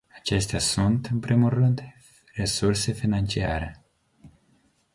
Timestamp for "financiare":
2.95-3.83